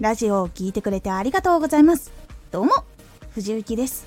[0.00, 2.12] ラジオを聴いてくれてありがとうございます。
[2.50, 2.72] どうも、
[3.32, 4.06] 藤幸です。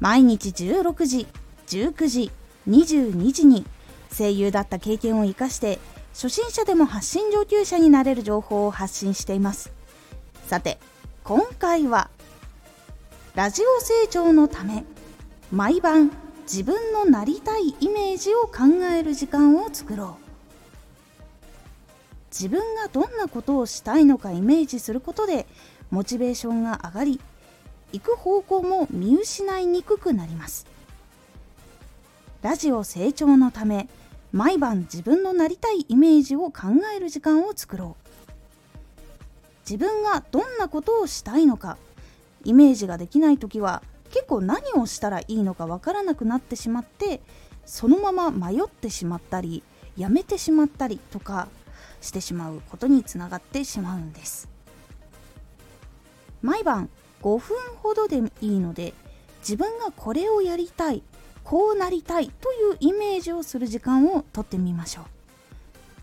[0.00, 1.26] 毎日16時、
[1.68, 2.30] 19時、
[2.68, 3.64] 22時に
[4.16, 5.78] 声優だった経験を活かして
[6.12, 9.72] 初心者でも発信上級者になれる情報を発信しています
[10.46, 10.78] さて
[11.24, 12.10] 今回は
[13.34, 14.84] ラジオ成長のため
[15.50, 16.10] 毎晩
[16.42, 20.21] 自分のなりたいイメージを考える時間を作ろう
[22.32, 25.46] 自分がどんなことをしたいのかイメージすることで
[25.90, 27.20] モチベーションが上がり
[27.92, 30.66] 行く方向も見失いにくくなります。
[32.40, 33.88] ラジオ成長のため
[34.32, 38.02] 毎晩自分のなりたいイメージを考える時間を作ろう。
[39.68, 41.76] 自分がどんなことをしたいのか
[42.44, 47.20] イメージができない時は結構何をしたらいいのかわからなくなってしまって
[47.64, 49.62] そのまま迷ってしまったり
[49.96, 51.48] やめてしまったりとか
[52.02, 54.48] してしまうことにつながってしまうんです。
[56.42, 56.90] 毎晩
[57.22, 58.92] 5分ほどでいいので
[59.38, 61.02] 自分がこれをやりたい
[61.44, 65.04] こうなりたいというイメージをする時間をとってみましょう。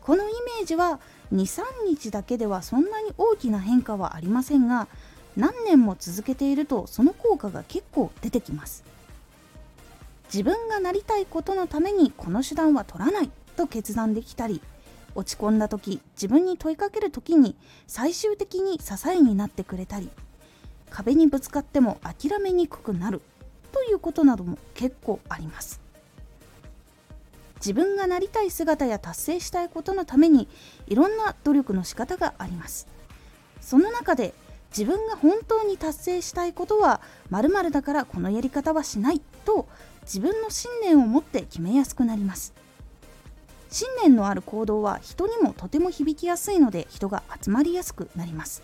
[0.00, 0.98] このイメージは
[1.32, 4.88] 23日だけではそんなに大きな変化はありませんが
[5.36, 8.82] 何年も続けているとその効果が結構出てきます。
[10.32, 14.60] 自分がなりたいことのためにこの手段は取らないと決断できたり
[15.14, 20.10] 落ち込んだ時自分に問いかける時に最終的に支えになってくれたり
[20.90, 23.22] 壁にぶつかっても諦めにくくなる
[23.72, 25.80] ということなども結構あります。
[27.56, 30.48] 自分がなりたい姿や達成したいことのために
[30.86, 32.88] いろんな努力の仕方があります。
[33.60, 34.34] その中で
[34.70, 39.68] 自分が本当に達成したいことは〇〇だからこのやり方はしないと
[40.02, 42.54] 自分の信念を持って決めやすくなります。
[43.70, 48.62] 信念のある行動は人にもとても響きやすいので人が集まりやすくなります。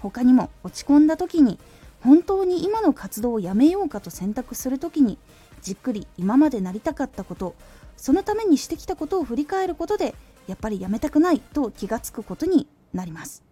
[0.00, 1.58] 他にも落ち込んだ時に
[2.02, 5.18] 本当に今の活動をやめようかと選択する時に
[5.62, 7.54] じっくり今までなりたかったこと
[7.96, 10.14] そのためにしてきたことを振り返ることで
[10.46, 13.42] やっぱりやめたくないと気がつくことになります。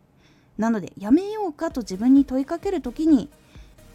[0.59, 3.31] なのでやめようかと自分に問いかける時に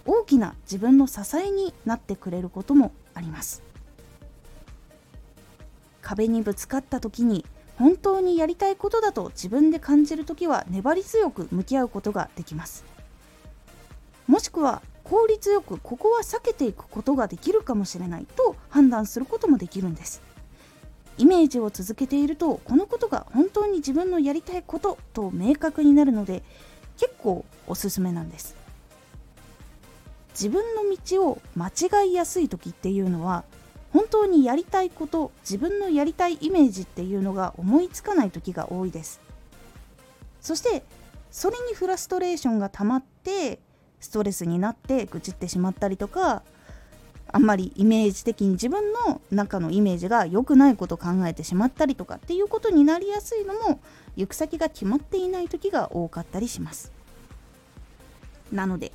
[0.06, 3.62] 大きな自分の支えになってくれることもあります。
[6.08, 7.46] 壁にぶつかった時に
[7.76, 12.86] 本当にやりたいことだと自分で感じる時は粘り強く向き合うことができます。
[14.26, 20.22] もしくは効率よくここは避けていくことができるかもしれないと判断することもできるんです。
[21.18, 26.42] イメージを続けているとこのことが本当に自分のやりたいことと明確になるので
[26.98, 28.56] 結構おすすめなんです。
[30.32, 33.44] 自分の道を間違いやすい時っていうのは
[33.92, 39.20] 本当にやりたいこと自分のやりたいイメージっていうのが思いつかない時が多いです。
[40.42, 40.84] そして
[41.32, 43.60] それにフラストレーションが溜まって
[44.00, 46.44] ストレスになって愚痴ってしまったりとか
[47.30, 53.82] あんまりイメージ的に自分の中のイメージが良くないことを考えてしまったりとかっていうことになりやすいのも
[54.16, 56.92] 行く先が決まっていない時が多かったりします。
[58.52, 58.94] なので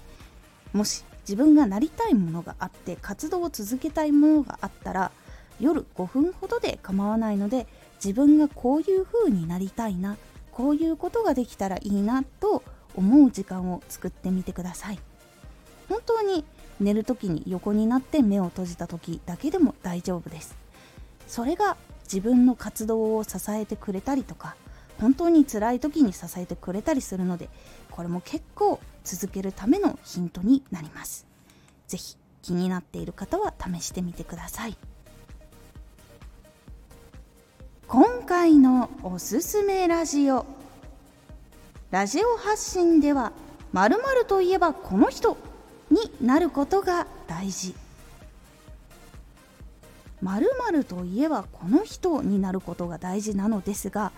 [0.73, 5.13] もし自分がなりたいものがあって活動を続けたいものがあったら
[5.61, 7.67] 夜5分ほどで構わないので
[8.05, 10.17] 自分がこういう風になりたいな
[10.51, 12.63] こういうことができたらいいなと
[12.95, 14.99] 思う時間を作ってみてください。
[15.89, 16.45] 本当に
[16.81, 20.57] 寝る時に横になって目を閉じた時だけでも大丈夫です。
[21.27, 24.57] それが自分の活動を支えてくれたりとか
[25.03, 27.49] 本当に辛い時に支えてくれたりするので
[27.91, 31.27] これも結構続けるためのヒントになります。
[31.89, 34.77] 是非気になっている方は試してみてください。
[37.89, 40.47] 今回のおすすめラジオ。
[41.91, 43.33] ラジオ発信では
[43.73, 45.37] 〇〇といえばこの人
[45.91, 47.75] になることが大事。
[50.23, 54.13] 〇〇といえばこの人になることが大事なのですが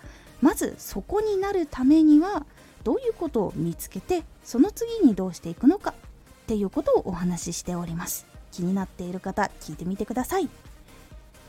[0.44, 2.44] まずそこになるためには
[2.82, 8.26] どういうことを見つけてその次にどうしていくのかっていうことをお話ししております。
[8.52, 10.50] 気になっている方聞いてみてください。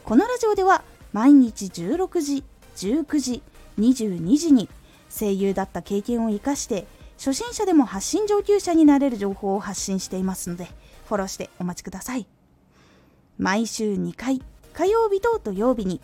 [0.06, 0.82] このラジオでは
[1.12, 2.44] 毎日16時
[2.78, 3.44] 19時
[3.78, 4.70] 22時に
[5.10, 6.88] 声優だった経験を生かして
[7.18, 10.70] 初心者でも発信上級者になれる情報を発信していますので
[11.10, 12.26] フォローしてお待ちください。
[13.38, 16.00] 毎週2回火曜日と土曜日に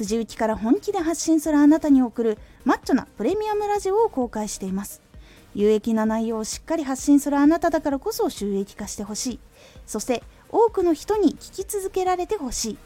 [0.00, 5.02] 藤雪から本気で発信するあなたに送るマッチョなプレミアムラジオを公開しています。
[5.54, 9.40] 有益な内容をしっかり発信するあなただからこそ収益化してほしい。
[9.86, 12.78] そして多くの人に聞き続けられてほしい。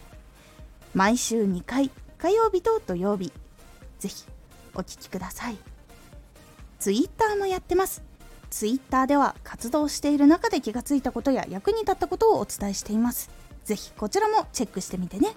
[0.92, 3.32] 毎週2回火曜日と土曜日。
[4.00, 4.24] ぜひ
[4.74, 5.56] お聴きください。
[6.80, 8.02] Twitter もやってます。
[8.50, 13.30] Twitter では活動している中で気がついたことや役に立ったことをお伝えしています。
[13.64, 15.36] ぜひこちらもチェックしてみてね。